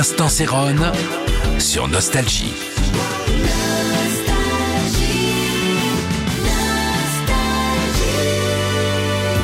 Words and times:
L'instant 0.00 0.30
Céronne 0.30 0.92
sur 1.58 1.86
Nostalgie. 1.86 2.54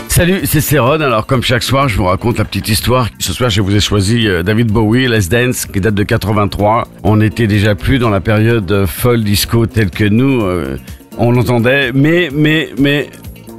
Salut, 0.09 0.41
c'est 0.45 0.63
Céron. 0.63 0.93
Alors, 0.93 1.27
comme 1.27 1.43
chaque 1.43 1.63
soir, 1.63 1.91
je 1.91 1.99
vous 1.99 2.07
raconte 2.07 2.39
la 2.39 2.47
petite 2.47 2.71
histoire. 2.71 3.11
Ce 3.19 3.35
soir, 3.35 3.51
je 3.51 3.61
vous 3.61 3.77
ai 3.77 3.81
choisi 3.81 4.27
euh, 4.27 4.43
David 4.43 4.69
Bowie, 4.69 5.09
Les 5.09 5.29
Dance, 5.29 5.67
qui 5.67 5.79
date 5.79 5.95
de 5.95 6.05
83. 6.05 6.89
On 7.03 7.17
n'était 7.17 7.47
déjà 7.47 7.75
plus 7.75 7.99
dans 7.99 8.09
la 8.09 8.21
période 8.21 8.87
folle 8.87 9.25
disco 9.25 9.67
telle 9.67 9.91
que 9.91 10.05
nous, 10.05 10.41
euh, 10.41 10.79
on 11.19 11.33
l'entendait. 11.33 11.93
Mais, 11.93 12.31
mais, 12.33 12.71
mais, 12.79 13.11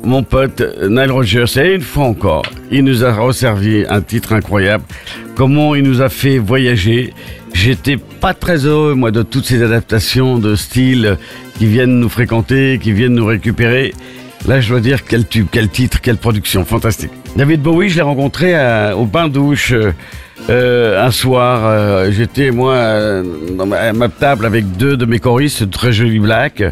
mon 0.07 0.23
pote 0.23 0.63
Nile 0.89 1.11
Rodgers, 1.11 1.45
et 1.57 1.75
une 1.75 1.81
fois 1.81 2.05
encore, 2.05 2.43
il 2.71 2.83
nous 2.83 3.03
a 3.03 3.13
resservi 3.13 3.85
un 3.89 4.01
titre 4.01 4.33
incroyable. 4.33 4.83
Comment 5.35 5.75
il 5.75 5.83
nous 5.83 6.01
a 6.01 6.09
fait 6.09 6.37
voyager. 6.39 7.13
J'étais 7.53 7.97
pas 7.97 8.33
très 8.33 8.65
heureux, 8.65 8.93
moi, 8.93 9.11
de 9.11 9.21
toutes 9.23 9.45
ces 9.45 9.61
adaptations 9.63 10.37
de 10.37 10.55
style 10.55 11.05
euh, 11.05 11.15
qui 11.57 11.65
viennent 11.65 11.99
nous 11.99 12.09
fréquenter, 12.09 12.79
qui 12.81 12.91
viennent 12.91 13.15
nous 13.15 13.25
récupérer. 13.25 13.93
Là, 14.47 14.61
je 14.61 14.69
dois 14.69 14.79
dire 14.79 15.03
quel 15.03 15.27
tube, 15.27 15.47
quel 15.51 15.67
titre, 15.69 15.99
quelle 16.01 16.17
production, 16.17 16.63
fantastique. 16.65 17.11
David 17.35 17.61
Bowie, 17.61 17.89
je 17.89 17.95
l'ai 17.95 18.01
rencontré 18.03 18.53
au 18.93 19.05
bain-douche 19.05 19.73
euh, 19.73 19.91
euh, 20.49 21.05
un 21.05 21.11
soir. 21.11 21.61
euh, 21.65 22.11
J'étais, 22.11 22.51
moi, 22.51 22.77
à 22.77 23.93
ma 23.93 24.09
table 24.09 24.45
avec 24.45 24.77
deux 24.77 24.95
de 24.95 25.05
mes 25.05 25.19
choristes, 25.19 25.69
très 25.71 25.91
jolis 25.91 26.19
blacks. 26.19 26.63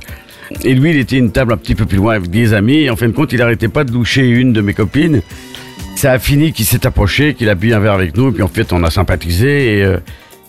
Et 0.64 0.74
lui, 0.76 0.92
il 0.92 0.98
était 0.98 1.18
une 1.18 1.32
table 1.32 1.54
un 1.54 1.58
petit 1.58 1.76
peu 1.76 1.86
plus 1.86 1.98
loin 1.98 2.16
avec 2.16 2.30
des 2.30 2.54
amis. 2.54 2.82
Et 2.84 2.90
en 2.90 2.96
fin 2.96 3.08
de 3.08 3.14
compte, 3.14 3.34
il 3.34 3.42
arrêtait 3.42 3.68
pas 3.68 3.84
de 3.84 3.92
doucher 3.92 4.28
une 4.28 4.54
de 4.54 4.62
mes 4.62 4.74
copines. 4.74 5.22
Ça 5.96 6.12
a 6.12 6.20
fini 6.20 6.52
qu'il 6.52 6.66
s'est 6.66 6.86
approché, 6.86 7.34
qu'il 7.34 7.50
a 7.50 7.56
bu 7.56 7.74
un 7.74 7.80
verre 7.80 7.94
avec 7.94 8.16
nous. 8.18 8.30
Et 8.30 8.32
puis 8.32 8.44
en 8.44 8.48
fait, 8.48 8.74
on 8.74 8.84
a 8.84 8.90
sympathisé. 8.92 9.78
Et, 9.80 9.84
euh, 9.84 9.98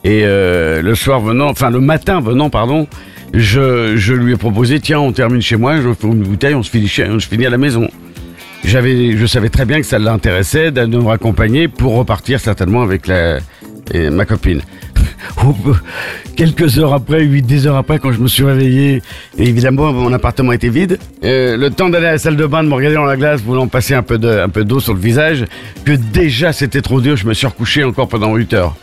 euh, 0.07 0.83
le 0.83 0.95
soir 0.95 1.21
venant, 1.21 1.49
enfin 1.49 1.71
le 1.71 1.81
matin 1.81 2.21
venant, 2.21 2.49
pardon, 2.51 2.87
je, 3.35 3.97
je 3.97 4.15
lui 4.15 4.35
ai 4.35 4.37
proposé, 4.37 4.79
tiens, 4.79 5.01
on 5.01 5.11
termine 5.13 5.43
chez 5.43 5.57
moi, 5.57 5.81
je 5.81 5.93
fais 5.95 6.07
une 6.07 6.23
bouteille, 6.23 6.55
on 6.55 6.63
se 6.63 6.71
finit, 6.71 6.87
chez- 6.87 7.09
on 7.09 7.19
se 7.19 7.27
finit 7.27 7.45
à 7.47 7.51
la 7.51 7.59
maison. 7.59 7.89
J'avais, 8.65 9.17
je 9.17 9.27
savais 9.27 9.49
très 9.49 9.65
bien 9.65 9.81
que 9.81 9.87
ça 9.87 9.99
l'intéressait 9.99 10.71
de 10.71 10.85
nous 10.87 11.05
raccompagner 11.07 11.67
pour 11.69 11.97
repartir 11.97 12.39
certainement 12.41 12.83
avec 12.83 13.07
la, 13.09 13.39
ma 14.11 14.25
copine. 14.27 14.61
Quelques 16.37 16.79
heures 16.79 16.93
après, 16.93 17.25
8-10 17.25 17.67
heures 17.67 17.77
après, 17.77 17.99
quand 17.99 18.13
je 18.13 18.19
me 18.19 18.29
suis 18.29 18.45
réveillé, 18.45 19.03
évidemment, 19.39 19.93
mon 19.93 20.13
appartement 20.13 20.53
était 20.53 20.69
vide. 20.69 20.99
Euh, 21.25 21.57
le 21.57 21.71
temps 21.71 21.89
d'aller 21.89 22.07
à 22.07 22.13
la 22.13 22.19
salle 22.19 22.37
de 22.37 22.47
bain, 22.47 22.63
de 22.63 22.69
me 22.69 22.75
regarder 22.75 22.97
dans 22.97 23.05
la 23.05 23.17
glace, 23.17 23.41
voulant 23.43 23.67
passer 23.69 23.95
un 23.95 24.03
peu 24.03 24.19
d'eau 24.19 24.81
sur 24.81 24.95
le 24.95 25.01
visage, 25.01 25.45
que 25.85 25.93
déjà 25.93 26.53
c'était 26.53 26.83
trop 26.83 27.01
dur, 27.01 27.17
je 27.17 27.27
me 27.27 27.35
suis 27.35 27.47
recouché 27.47 27.85
encore 27.85 28.09
pendant 28.09 28.35
8 28.35 28.53
heures. 28.55 28.77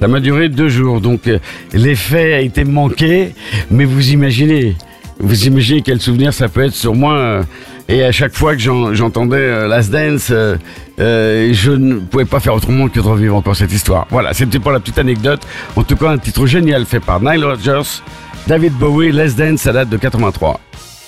Ça 0.00 0.08
m'a 0.08 0.20
duré 0.20 0.48
deux 0.48 0.68
jours, 0.68 1.00
donc 1.00 1.26
euh, 1.26 1.38
l'effet 1.72 2.34
a 2.34 2.40
été 2.40 2.64
manqué, 2.64 3.32
mais 3.70 3.84
vous 3.84 4.10
imaginez, 4.10 4.76
vous 5.18 5.46
imaginez 5.46 5.80
quel 5.82 6.00
souvenir 6.00 6.34
ça 6.34 6.48
peut 6.48 6.64
être 6.64 6.74
sur 6.74 6.94
moi. 6.94 7.14
euh, 7.14 7.42
et 7.88 8.02
à 8.04 8.12
chaque 8.12 8.34
fois 8.34 8.54
que 8.54 8.60
j'en- 8.60 8.94
j'entendais 8.94 9.36
euh, 9.36 9.68
Last 9.68 9.90
Dance, 9.90 10.28
euh, 10.30 10.56
euh, 10.98 11.50
je 11.52 11.70
ne 11.72 11.96
pouvais 12.00 12.24
pas 12.24 12.40
faire 12.40 12.54
autrement 12.54 12.88
que 12.88 12.94
de 12.94 13.00
revivre 13.00 13.36
encore 13.36 13.54
cette 13.56 13.72
histoire. 13.72 14.06
Voilà, 14.10 14.32
c'était 14.34 14.58
pour 14.58 14.72
la 14.72 14.80
petite 14.80 14.98
anecdote. 14.98 15.40
En 15.76 15.82
tout 15.84 15.96
cas, 15.96 16.10
un 16.10 16.18
titre 16.18 16.46
génial 16.46 16.84
fait 16.86 17.00
par 17.00 17.20
Nile 17.20 17.44
Rodgers, 17.44 18.02
David 18.46 18.72
Bowie, 18.74 19.12
Last 19.12 19.36
Dance, 19.38 19.60
ça 19.60 19.72
date 19.72 19.88
de 19.88 19.96
83. 19.96 20.60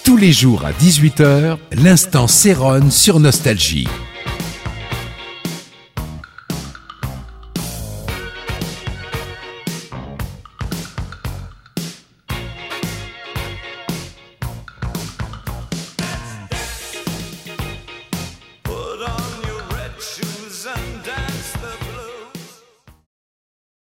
Tous 0.04 0.16
les 0.16 0.32
jours 0.32 0.64
à 0.64 0.72
18h, 0.72 1.56
l'instant 1.82 2.26
Céronne 2.28 2.90
sur 2.90 3.20
Nostalgie. 3.20 3.86